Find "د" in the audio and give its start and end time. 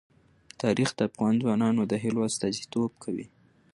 0.95-0.99, 1.87-1.93